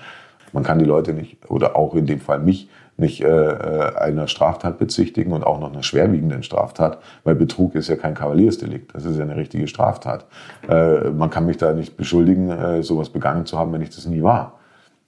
[0.52, 4.28] Man kann die Leute nicht, oder auch in dem Fall mich, nicht äh, äh einer
[4.28, 9.06] Straftat bezichtigen und auch noch einer schwerwiegenden Straftat, weil Betrug ist ja kein Kavaliersdelikt, das
[9.06, 10.26] ist ja eine richtige Straftat.
[10.68, 14.06] Äh, man kann mich da nicht beschuldigen, äh, sowas begangen zu haben, wenn ich das
[14.06, 14.58] nie war.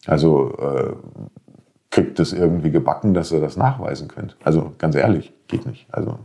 [0.07, 0.93] Also äh,
[1.95, 4.37] kriegt es irgendwie gebacken, dass ihr das nachweisen könnt.
[4.43, 5.87] Also ganz ehrlich, geht nicht.
[5.93, 6.19] Also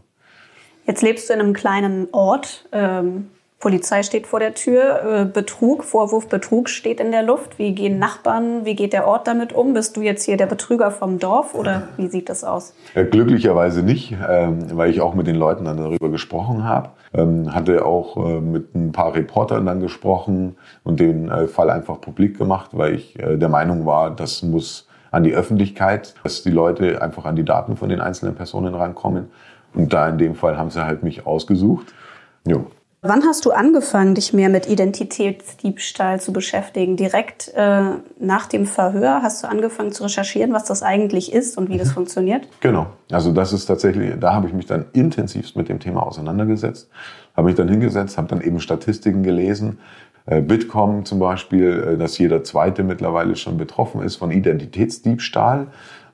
[0.87, 2.67] Jetzt lebst du in einem kleinen Ort.
[2.71, 3.27] Ähm,
[3.59, 7.59] Polizei steht vor der Tür, äh, Betrug, Vorwurf Betrug steht in der Luft.
[7.59, 9.75] Wie gehen Nachbarn, wie geht der Ort damit um?
[9.75, 12.73] Bist du jetzt hier der Betrüger vom Dorf oder wie sieht das aus?
[12.95, 16.89] Glücklicherweise nicht, ähm, weil ich auch mit den Leuten dann darüber gesprochen habe.
[17.13, 22.01] Ähm, hatte auch äh, mit ein paar Reportern dann gesprochen und den äh, Fall einfach
[22.01, 27.01] publik gemacht, weil ich der Meinung war, das muss an die Öffentlichkeit, dass die Leute
[27.01, 29.29] einfach an die Daten von den einzelnen Personen rankommen.
[29.73, 31.93] Und da in dem Fall haben sie halt mich ausgesucht.
[32.45, 32.67] Jo.
[33.01, 36.97] Wann hast du angefangen, dich mehr mit Identitätsdiebstahl zu beschäftigen?
[36.97, 41.69] Direkt äh, nach dem Verhör hast du angefangen zu recherchieren, was das eigentlich ist und
[41.69, 41.93] wie das mhm.
[41.93, 42.47] funktioniert?
[42.59, 42.87] Genau.
[43.09, 46.89] Also das ist tatsächlich, da habe ich mich dann intensivst mit dem Thema auseinandergesetzt,
[47.37, 49.79] habe mich dann hingesetzt, habe dann eben Statistiken gelesen,
[50.41, 55.67] Bitkom zum Beispiel, äh, dass jeder Zweite mittlerweile schon betroffen ist von Identitätsdiebstahl.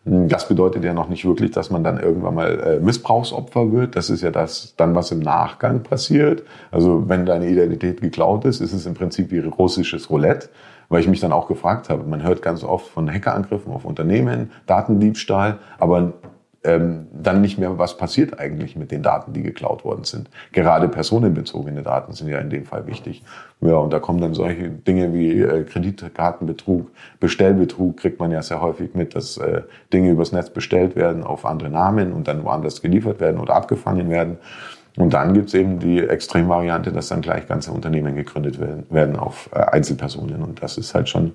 [0.05, 3.95] Hm, das bedeutet ja noch nicht wirklich, dass man dann irgendwann mal äh, Missbrauchsopfer wird.
[3.95, 6.43] Das ist ja das dann, was im Nachgang passiert.
[6.71, 10.49] Also wenn deine Identität geklaut ist, ist es im Prinzip wie russisches Roulette.
[10.87, 14.51] Weil ich mich dann auch gefragt habe, man hört ganz oft von Hackerangriffen auf Unternehmen,
[14.67, 16.13] Datendiebstahl, aber
[16.65, 20.29] ähm, dann nicht mehr, was passiert eigentlich mit den Daten, die geklaut worden sind.
[20.51, 23.23] Gerade personenbezogene Daten sind ja in dem Fall wichtig.
[23.61, 28.61] Ja, und da kommen dann solche Dinge wie äh, Kreditkartenbetrug, Bestellbetrug, kriegt man ja sehr
[28.61, 29.61] häufig mit, dass äh,
[29.93, 34.09] Dinge übers Netz bestellt werden auf andere Namen und dann woanders geliefert werden oder abgefangen
[34.09, 34.37] werden.
[34.97, 39.49] Und dann gibt's eben die Extremvariante, dass dann gleich ganze Unternehmen gegründet werden, werden auf
[39.53, 40.41] äh, Einzelpersonen.
[40.41, 41.33] Und das ist halt schon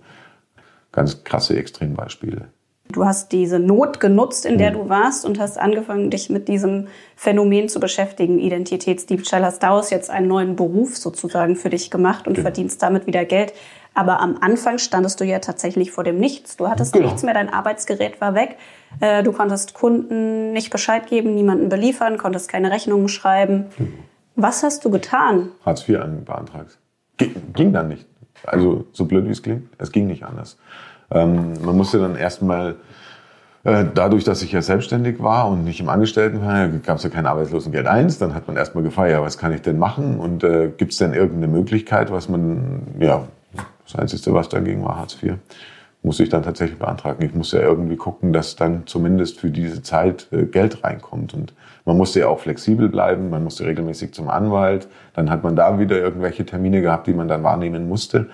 [0.92, 2.48] ganz krasse Extrembeispiele.
[2.92, 4.74] Du hast diese Not genutzt, in der mhm.
[4.74, 9.44] du warst und hast angefangen, dich mit diesem Phänomen zu beschäftigen, Identitätsdiebstahl.
[9.44, 12.44] Hast daraus jetzt einen neuen Beruf sozusagen für dich gemacht und genau.
[12.44, 13.53] verdienst damit wieder Geld.
[13.94, 16.57] Aber am Anfang standest du ja tatsächlich vor dem Nichts.
[16.57, 17.07] Du hattest genau.
[17.07, 18.57] nichts mehr, dein Arbeitsgerät war weg.
[19.00, 23.66] Äh, du konntest Kunden nicht Bescheid geben, niemanden beliefern, konntest keine Rechnungen schreiben.
[23.79, 23.94] Mhm.
[24.37, 25.50] Was hast du getan?
[25.64, 26.79] Hartz IV beantragt.
[27.53, 28.07] Ging dann nicht.
[28.46, 30.57] Also so blöd wie es klingt, es ging nicht anders.
[31.11, 32.77] Ähm, man musste dann erstmal
[33.64, 37.27] äh, dadurch, dass ich ja selbstständig war und nicht im Angestelltenverhältnis, gab es ja kein
[37.27, 38.18] Arbeitslosengeld 1.
[38.18, 40.18] Dann hat man erstmal gefragt, ja, was kann ich denn machen?
[40.18, 43.25] Und äh, gibt es denn irgendeine Möglichkeit, was man, ja,
[43.85, 45.35] das Einzige, was dagegen war, Hartz IV,
[46.03, 47.23] muss ich dann tatsächlich beantragen.
[47.23, 51.35] Ich muss ja irgendwie gucken, dass dann zumindest für diese Zeit äh, Geld reinkommt.
[51.35, 51.53] Und
[51.85, 54.88] man musste ja auch flexibel bleiben, man musste regelmäßig zum Anwalt.
[55.14, 58.31] Dann hat man da wieder irgendwelche Termine gehabt, die man dann wahrnehmen musste.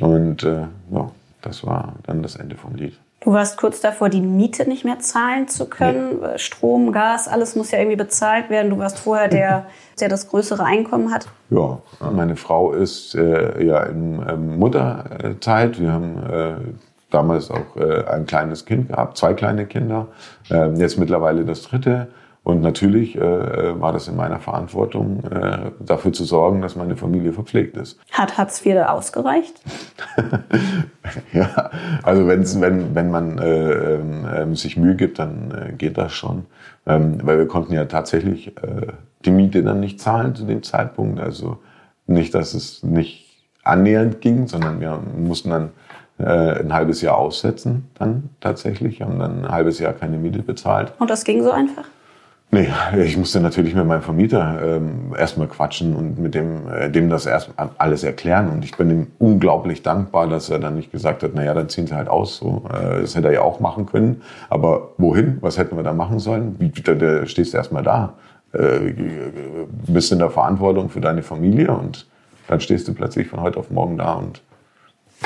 [0.00, 1.10] Und äh, ja,
[1.42, 2.98] das war dann das Ende vom Lied.
[3.22, 6.20] Du warst kurz davor, die Miete nicht mehr zahlen zu können.
[6.20, 6.38] Nee.
[6.38, 8.70] Strom, Gas, alles muss ja irgendwie bezahlt werden.
[8.70, 9.66] Du warst vorher der,
[10.00, 11.28] der das größere Einkommen hat.
[11.50, 11.80] Ja,
[12.12, 15.78] meine Frau ist äh, ja in ähm, Mutterzeit.
[15.78, 16.54] Wir haben äh,
[17.10, 20.06] damals auch äh, ein kleines Kind gehabt, zwei kleine Kinder.
[20.50, 22.08] Ähm, jetzt mittlerweile das dritte.
[22.42, 26.96] Und natürlich äh, äh, war das in meiner Verantwortung, äh, dafür zu sorgen, dass meine
[26.96, 28.00] Familie verpflegt ist.
[28.12, 29.60] Hat Hartz IV ausgereicht?
[31.32, 31.70] ja,
[32.02, 36.46] also wenn's, wenn, wenn man äh, äh, sich Mühe gibt, dann äh, geht das schon.
[36.86, 38.86] Ähm, weil wir konnten ja tatsächlich äh,
[39.26, 41.20] die Miete dann nicht zahlen zu dem Zeitpunkt.
[41.20, 41.58] Also
[42.06, 45.70] nicht, dass es nicht annähernd ging, sondern wir mussten dann
[46.22, 50.92] ein halbes Jahr aussetzen dann tatsächlich, haben dann ein halbes Jahr keine Miete bezahlt.
[50.98, 51.86] Und das ging so einfach?
[52.52, 57.08] Nee, ich musste natürlich mit meinem Vermieter ähm, erstmal quatschen und mit dem, äh, dem
[57.08, 58.50] das erst alles erklären.
[58.50, 61.86] Und ich bin ihm unglaublich dankbar, dass er dann nicht gesagt hat, naja, dann ziehen
[61.86, 62.38] sie halt aus.
[62.38, 64.22] So, äh, das hätte er ja auch machen können.
[64.48, 65.38] Aber wohin?
[65.42, 66.56] Was hätten wir da machen sollen?
[66.58, 68.14] Wie, da, da stehst du erstmal da.
[68.52, 68.94] Äh,
[69.86, 72.08] bist in der Verantwortung für deine Familie und
[72.48, 74.42] dann stehst du plötzlich von heute auf morgen da und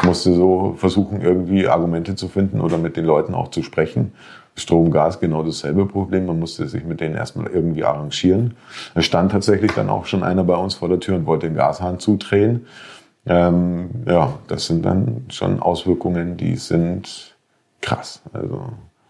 [0.02, 4.12] musste so versuchen, irgendwie Argumente zu finden oder mit den Leuten auch zu sprechen
[4.56, 6.26] Strom, Gas genau dasselbe Problem.
[6.26, 8.54] Man musste sich mit denen erstmal irgendwie arrangieren.
[8.94, 11.56] Es stand tatsächlich dann auch schon einer bei uns vor der Tür und wollte den
[11.56, 12.66] Gashahn zudrehen.
[13.26, 17.36] Ähm, ja, das sind dann schon Auswirkungen, die sind
[17.80, 18.22] krass.
[18.32, 18.64] Also,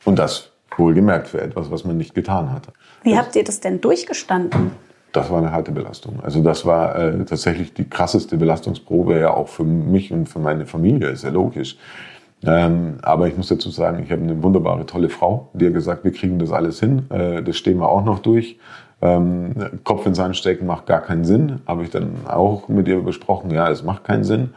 [0.05, 2.73] und das wohlgemerkt für etwas, was man nicht getan hatte.
[3.03, 4.73] Wie das, habt ihr das denn durchgestanden?
[5.13, 6.21] Das war eine harte Belastung.
[6.23, 10.67] Also das war äh, tatsächlich die krasseste Belastungsprobe ja auch für mich und für meine
[10.67, 11.77] Familie, ist ja logisch.
[12.47, 16.05] Ähm, aber ich muss dazu sagen, ich habe eine wunderbare, tolle Frau, die hat gesagt,
[16.05, 18.59] wir kriegen das alles hin, äh, das stehen wir auch noch durch.
[19.03, 19.53] Ähm,
[19.85, 23.51] Kopf in Sand stecken macht gar keinen Sinn, habe ich dann auch mit ihr besprochen,
[23.51, 24.51] ja, es macht keinen Sinn.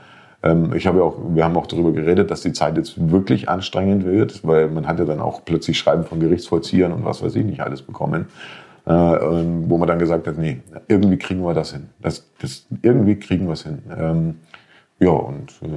[0.43, 4.05] Ähm, ich habe auch, wir haben auch darüber geredet, dass die Zeit jetzt wirklich anstrengend
[4.05, 7.45] wird, weil man hat ja dann auch plötzlich Schreiben von Gerichtsvollziehern und was weiß ich
[7.45, 8.27] nicht alles bekommen.
[8.85, 11.89] Äh, wo man dann gesagt hat, nee, irgendwie kriegen wir das hin.
[12.01, 13.79] Das, das, irgendwie kriegen wir es hin.
[13.97, 14.35] Ähm,
[14.99, 15.67] ja, und äh,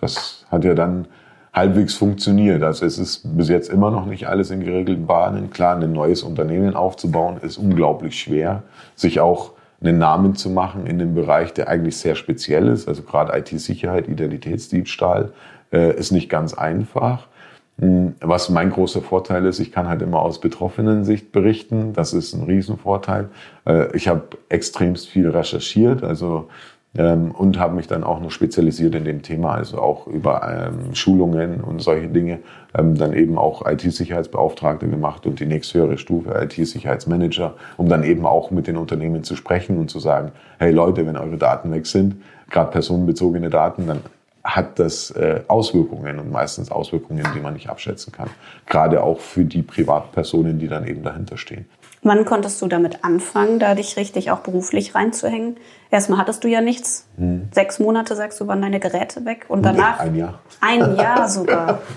[0.00, 1.06] das hat ja dann
[1.52, 2.62] halbwegs funktioniert.
[2.62, 5.50] Also es ist bis jetzt immer noch nicht alles in geregelten Bahnen.
[5.50, 8.62] Klar, ein neues Unternehmen aufzubauen ist unglaublich schwer.
[8.94, 12.88] Sich auch einen Namen zu machen in dem Bereich, der eigentlich sehr speziell ist.
[12.88, 15.32] Also gerade IT-Sicherheit, Identitätsdiebstahl
[15.72, 17.28] äh, ist nicht ganz einfach.
[17.80, 21.92] Hm, was mein großer Vorteil ist, ich kann halt immer aus betroffenen Sicht berichten.
[21.92, 23.28] Das ist ein Riesenvorteil.
[23.66, 26.48] Äh, ich habe extremst viel recherchiert, also
[26.96, 30.94] ähm, und habe mich dann auch noch spezialisiert in dem Thema, also auch über ähm,
[30.94, 32.40] Schulungen und solche Dinge,
[32.76, 38.50] ähm, dann eben auch IT-Sicherheitsbeauftragte gemacht und die nächsthöhere Stufe IT-Sicherheitsmanager, um dann eben auch
[38.50, 42.16] mit den Unternehmen zu sprechen und zu sagen, hey Leute, wenn eure Daten weg sind,
[42.50, 44.00] gerade personenbezogene Daten, dann
[44.42, 48.30] hat das äh, Auswirkungen und meistens Auswirkungen, die man nicht abschätzen kann.
[48.66, 51.66] Gerade auch für die Privatpersonen, die dann eben dahinter stehen.
[52.02, 55.56] Wann konntest du damit anfangen, da dich richtig auch beruflich reinzuhängen?
[55.90, 57.06] Erstmal hattest du ja nichts.
[57.16, 57.48] Hm.
[57.52, 59.46] Sechs Monate, sagst du, waren deine Geräte weg.
[59.48, 59.98] Und danach?
[60.00, 60.38] Ein Jahr.
[60.60, 61.80] Ein Jahr sogar.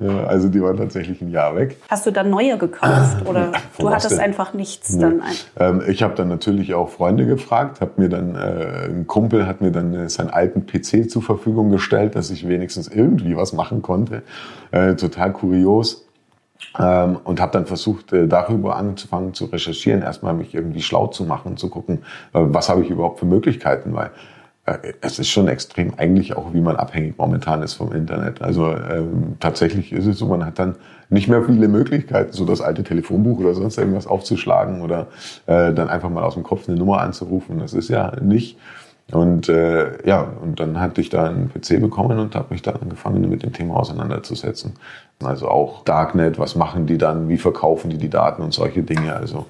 [0.00, 1.76] Ja, also die waren tatsächlich ein Jahr weg.
[1.90, 4.20] Hast du dann neue gekauft oder du hattest denn?
[4.20, 5.02] einfach nichts nee.
[5.02, 5.20] dann?
[5.20, 9.46] Ein ähm, ich habe dann natürlich auch Freunde gefragt, habe mir dann äh, ein Kumpel
[9.46, 13.52] hat mir dann äh, seinen alten PC zur Verfügung gestellt, dass ich wenigstens irgendwie was
[13.52, 14.22] machen konnte.
[14.70, 16.07] Äh, total kurios.
[16.78, 21.24] Ähm, und habe dann versucht, äh, darüber anzufangen zu recherchieren, erstmal mich irgendwie schlau zu
[21.24, 21.98] machen und zu gucken,
[22.34, 24.10] äh, was habe ich überhaupt für Möglichkeiten, weil
[24.66, 28.42] äh, es ist schon extrem eigentlich auch, wie man abhängig momentan ist vom Internet.
[28.42, 30.76] Also ähm, tatsächlich ist es so, man hat dann
[31.10, 35.06] nicht mehr viele Möglichkeiten, so das alte Telefonbuch oder sonst irgendwas aufzuschlagen oder
[35.46, 37.58] äh, dann einfach mal aus dem Kopf eine Nummer anzurufen.
[37.58, 38.58] Das ist ja nicht.
[39.10, 42.76] Und äh, ja, und dann hatte ich da einen PC bekommen und habe mich dann
[42.76, 44.74] angefangen, mit dem Thema auseinanderzusetzen.
[45.24, 49.14] Also auch Darknet, was machen die dann, wie verkaufen die die Daten und solche Dinge.
[49.14, 49.46] Also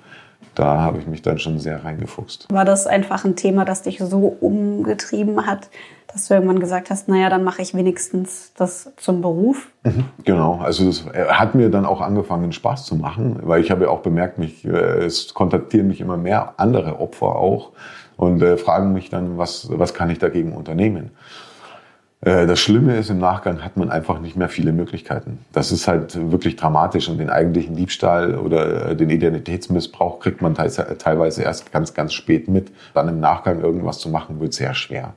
[0.54, 2.46] da habe ich mich dann schon sehr reingefuchst.
[2.50, 5.68] War das einfach ein Thema, das dich so umgetrieben hat,
[6.12, 9.68] dass du irgendwann gesagt hast, naja, dann mache ich wenigstens das zum Beruf?
[9.84, 13.84] Mhm, genau, also das hat mir dann auch angefangen, Spaß zu machen, weil ich habe
[13.84, 17.72] ja auch bemerkt, mich, äh, es kontaktieren mich immer mehr andere Opfer auch
[18.16, 21.10] und äh, fragen mich dann, was, was kann ich dagegen unternehmen?
[22.20, 25.38] Äh, das Schlimme ist, im Nachgang hat man einfach nicht mehr viele Möglichkeiten.
[25.52, 30.54] Das ist halt wirklich dramatisch und den eigentlichen Diebstahl oder äh, den Identitätsmissbrauch kriegt man
[30.54, 32.72] teilweise erst ganz, ganz spät mit.
[32.94, 35.14] Dann im Nachgang irgendwas zu machen, wird sehr schwer.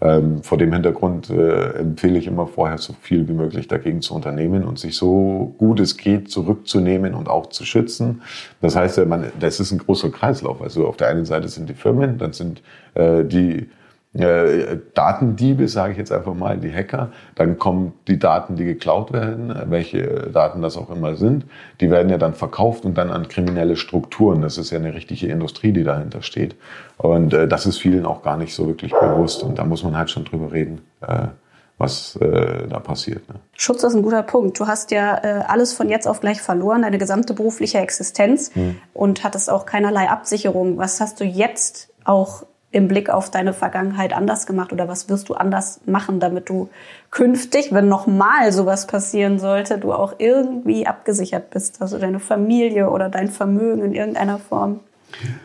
[0.00, 4.14] Ähm, vor dem Hintergrund äh, empfehle ich immer vorher so viel wie möglich dagegen zu
[4.14, 8.22] unternehmen und sich so gut es geht zurückzunehmen und auch zu schützen.
[8.60, 10.62] Das heißt, man, das ist ein großer Kreislauf.
[10.62, 12.62] Also auf der einen Seite sind die Firmen, dann sind
[12.96, 13.68] die
[14.14, 17.12] äh, Datendiebe, sage ich jetzt einfach mal, die Hacker.
[17.34, 21.44] Dann kommen die Daten, die geklaut werden, welche Daten das auch immer sind.
[21.80, 24.40] Die werden ja dann verkauft und dann an kriminelle Strukturen.
[24.40, 26.56] Das ist ja eine richtige Industrie, die dahinter steht.
[26.96, 29.42] Und äh, das ist vielen auch gar nicht so wirklich bewusst.
[29.42, 30.80] Und da muss man halt schon drüber reden.
[31.00, 31.28] Äh,
[31.78, 33.28] was äh, da passiert.
[33.28, 33.36] Ne?
[33.56, 34.58] Schutz ist ein guter Punkt.
[34.58, 38.76] Du hast ja äh, alles von jetzt auf gleich verloren, deine gesamte berufliche Existenz hm.
[38.94, 40.76] und hattest auch keinerlei Absicherung.
[40.76, 45.28] Was hast du jetzt auch im Blick auf deine Vergangenheit anders gemacht oder was wirst
[45.28, 46.68] du anders machen, damit du
[47.10, 53.08] künftig, wenn nochmal sowas passieren sollte, du auch irgendwie abgesichert bist, also deine Familie oder
[53.08, 54.80] dein Vermögen in irgendeiner Form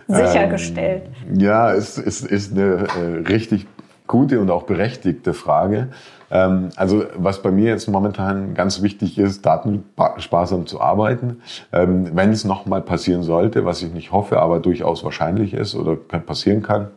[0.07, 1.03] sichergestellt?
[1.29, 3.67] Ähm, ja, es ist, ist eine äh, richtig
[4.07, 5.87] gute und auch berechtigte Frage.
[6.29, 11.41] Ähm, also was bei mir jetzt momentan ganz wichtig ist, datensparsam zu arbeiten.
[11.71, 15.95] Ähm, wenn es nochmal passieren sollte, was ich nicht hoffe, aber durchaus wahrscheinlich ist oder
[15.95, 16.89] passieren kann,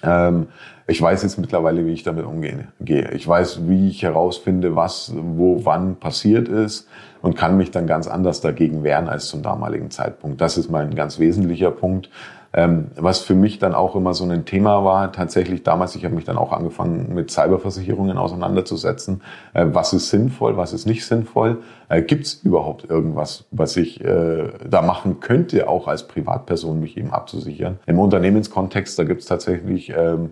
[0.00, 2.66] ich weiß jetzt mittlerweile, wie ich damit umgehe.
[3.12, 6.88] Ich weiß, wie ich herausfinde, was wo wann passiert ist
[7.20, 10.40] und kann mich dann ganz anders dagegen wehren als zum damaligen Zeitpunkt.
[10.40, 12.10] Das ist mal ein ganz wesentlicher Punkt.
[12.58, 16.16] Ähm, was für mich dann auch immer so ein Thema war, tatsächlich damals, ich habe
[16.16, 19.22] mich dann auch angefangen mit Cyberversicherungen auseinanderzusetzen.
[19.54, 21.58] Äh, was ist sinnvoll, was ist nicht sinnvoll?
[21.88, 26.96] Äh, Gibt es überhaupt irgendwas, was ich äh, da machen könnte, auch als Privatperson mich
[26.96, 27.78] eben abzusichern?
[27.86, 30.30] Im Unternehmenskontext, da gibt es tatsächlich ähm,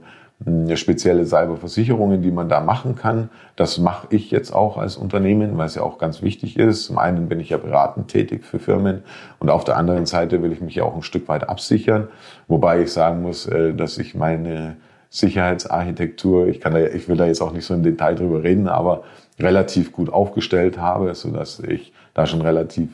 [0.75, 3.31] spezielle Cyberversicherungen, die man da machen kann.
[3.57, 6.85] Das mache ich jetzt auch als Unternehmen, weil es ja auch ganz wichtig ist.
[6.85, 9.03] Zum einen bin ich ja beratend tätig für Firmen
[9.39, 12.09] und auf der anderen Seite will ich mich ja auch ein Stück weit absichern,
[12.49, 14.77] wobei ich sagen muss, äh, dass ich meine
[15.09, 18.69] Sicherheitsarchitektur, ich kann da, ich will da jetzt auch nicht so im Detail drüber reden,
[18.69, 19.05] aber
[19.39, 22.91] relativ gut aufgestellt habe, so dass ich da schon relativ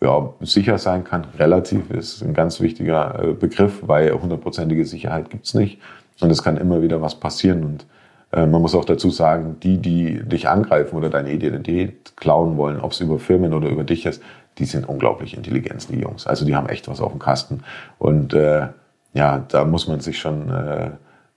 [0.00, 1.26] ja, sicher sein kann.
[1.38, 5.80] Relativ ist ein ganz wichtiger äh, Begriff, weil hundertprozentige Sicherheit gibt's nicht.
[6.20, 7.64] Und es kann immer wieder was passieren.
[7.64, 7.86] Und
[8.32, 12.80] äh, man muss auch dazu sagen, die, die dich angreifen oder deine Identität klauen wollen,
[12.80, 14.22] ob es über Firmen oder über dich ist,
[14.58, 16.26] die sind unglaublich intelligent, die Jungs.
[16.26, 17.62] Also die haben echt was auf dem Kasten.
[17.98, 18.68] Und äh,
[19.14, 20.90] ja, da muss man sich schon äh,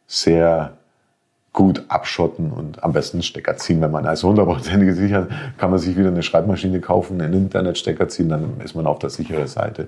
[0.07, 0.73] sehr
[1.53, 3.79] gut abschotten und am besten einen Stecker ziehen.
[3.79, 8.29] Wenn man als hundertprozentige sicher kann man sich wieder eine Schreibmaschine kaufen, einen Internetstecker ziehen,
[8.29, 9.87] dann ist man auf der sicheren Seite.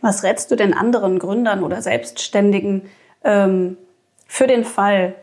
[0.00, 2.82] Was rätst du denn anderen Gründern oder Selbstständigen
[3.24, 3.76] ähm,
[4.32, 5.14] für den Fall,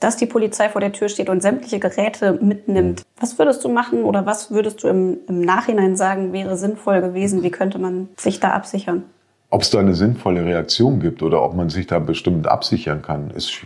[0.00, 3.02] dass die Polizei vor der Tür steht und sämtliche Geräte mitnimmt?
[3.20, 7.44] Was würdest du machen oder was würdest du im, im Nachhinein sagen, wäre sinnvoll gewesen?
[7.44, 9.04] Wie könnte man sich da absichern?
[9.50, 13.30] Ob es da eine sinnvolle Reaktion gibt oder ob man sich da bestimmt absichern kann,
[13.30, 13.60] ist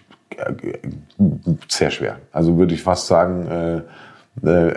[1.69, 2.19] sehr schwer.
[2.31, 3.83] Also würde ich fast sagen, äh, äh,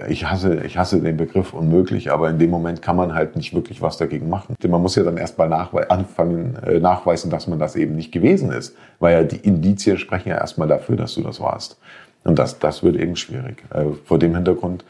[0.10, 3.54] ich hasse, ich hasse den Begriff unmöglich, aber in dem Moment kann man halt nicht
[3.54, 4.56] wirklich was dagegen machen.
[4.68, 8.76] Man muss ja dann erstmal anfangen, äh, nachweisen, dass man das eben nicht gewesen ist.
[9.00, 11.80] Weil ja die Indizien sprechen ja erstmal dafür, dass du das warst.
[12.26, 13.64] Und das, das wird eben schwierig.
[14.04, 14.84] Vor dem Hintergrund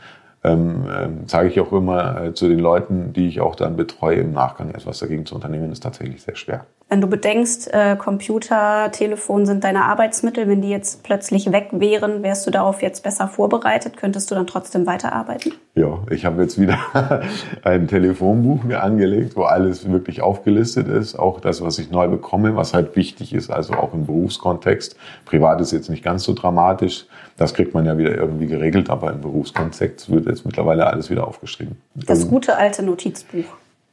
[0.45, 4.17] ähm, ähm, sage ich auch immer äh, zu den Leuten, die ich auch dann betreue,
[4.17, 6.65] im Nachgang etwas dagegen zu unternehmen, ist tatsächlich sehr schwer.
[6.87, 12.21] Wenn du bedenkst, äh, Computer, Telefon sind deine Arbeitsmittel, wenn die jetzt plötzlich weg wären,
[12.21, 13.97] wärst du darauf jetzt besser vorbereitet?
[13.97, 15.53] Könntest du dann trotzdem weiterarbeiten?
[15.73, 16.77] Ja, ich habe jetzt wieder
[17.63, 21.17] ein Telefonbuch mir angelegt, wo alles wirklich aufgelistet ist.
[21.17, 24.95] Auch das, was ich neu bekomme, was halt wichtig ist, also auch im Berufskontext.
[25.25, 27.07] Privat ist jetzt nicht ganz so dramatisch.
[27.35, 31.27] Das kriegt man ja wieder irgendwie geregelt, aber im Berufskontext wird jetzt mittlerweile alles wieder
[31.27, 31.77] aufgeschrieben.
[31.95, 33.45] Das gute alte Notizbuch.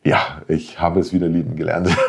[0.04, 1.88] Ja, ich habe es wieder lieben gelernt.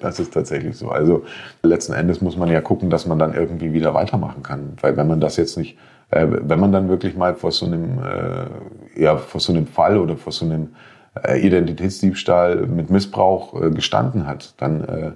[0.00, 0.88] das ist tatsächlich so.
[0.88, 1.24] Also
[1.62, 4.76] letzten Endes muss man ja gucken, dass man dann irgendwie wieder weitermachen kann.
[4.80, 5.76] Weil wenn man das jetzt nicht,
[6.10, 9.98] äh, wenn man dann wirklich mal vor so einem, äh, ja, vor so einem Fall
[9.98, 10.76] oder vor so einem
[11.24, 15.12] äh, Identitätsdiebstahl mit Missbrauch äh, gestanden hat, dann äh,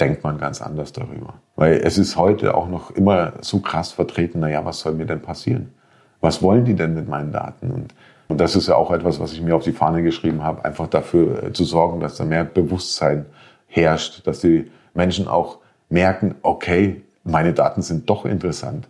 [0.00, 1.34] denkt man ganz anders darüber.
[1.54, 5.22] Weil es ist heute auch noch immer so krass vertreten, naja, was soll mir denn
[5.22, 5.72] passieren?
[6.20, 7.70] Was wollen die denn mit meinen Daten?
[7.70, 7.94] Und
[8.30, 10.86] und das ist ja auch etwas, was ich mir auf die Fahne geschrieben habe, einfach
[10.86, 13.26] dafür äh, zu sorgen, dass da mehr Bewusstsein
[13.66, 18.86] herrscht, dass die Menschen auch merken, okay, meine Daten sind doch interessant.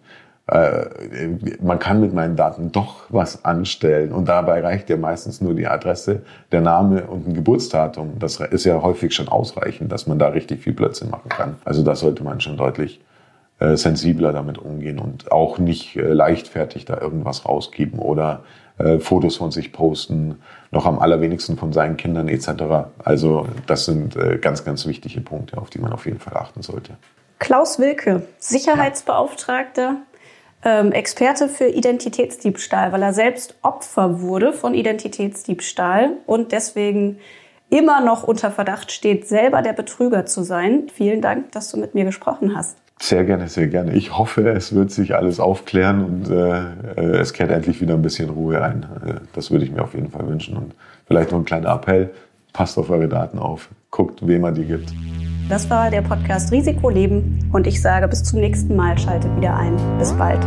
[0.47, 1.29] Äh,
[1.63, 4.13] man kann mit meinen Daten doch was anstellen.
[4.13, 6.21] Und dabei reicht ja meistens nur die Adresse,
[6.53, 8.19] der Name und ein Geburtsdatum.
[8.19, 11.57] Das ist ja häufig schon ausreichend, dass man da richtig viel Blödsinn machen kann.
[11.65, 13.01] Also da sollte man schon deutlich
[13.59, 18.43] äh, sensibler damit umgehen und auch nicht leichtfertig da irgendwas rausgeben oder
[18.81, 20.41] äh, Fotos von sich posten,
[20.71, 22.49] noch am allerwenigsten von seinen Kindern etc.
[23.05, 26.63] Also das sind äh, ganz, ganz wichtige Punkte, auf die man auf jeden Fall achten
[26.63, 26.97] sollte.
[27.39, 29.97] Klaus Wilke, Sicherheitsbeauftragter,
[30.65, 37.19] ähm, Experte für Identitätsdiebstahl, weil er selbst Opfer wurde von Identitätsdiebstahl und deswegen
[37.71, 40.89] immer noch unter Verdacht steht, selber der Betrüger zu sein.
[40.93, 42.77] Vielen Dank, dass du mit mir gesprochen hast.
[43.03, 43.95] Sehr gerne, sehr gerne.
[43.95, 46.61] Ich hoffe, es wird sich alles aufklären und äh,
[46.97, 48.83] äh, es kehrt endlich wieder ein bisschen Ruhe ein.
[49.07, 50.55] Äh, das würde ich mir auf jeden Fall wünschen.
[50.59, 50.75] Und
[51.07, 52.11] vielleicht noch ein kleiner Appell,
[52.53, 54.93] passt auf eure Daten auf, guckt, wem man die gibt.
[55.49, 59.57] Das war der Podcast Risiko Leben und ich sage bis zum nächsten Mal, schaltet wieder
[59.57, 59.77] ein.
[59.99, 60.45] Bis bald.